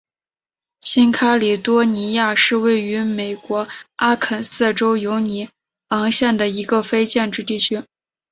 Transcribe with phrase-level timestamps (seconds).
[0.81, 3.67] 新喀里多尼亚是位于美国
[3.97, 5.49] 阿肯色州犹尼
[5.89, 7.83] 昂县的一个非建制地区。